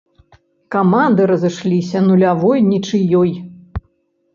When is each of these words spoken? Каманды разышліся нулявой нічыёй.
Каманды 0.75 1.21
разышліся 1.33 2.03
нулявой 2.09 2.67
нічыёй. 2.75 3.31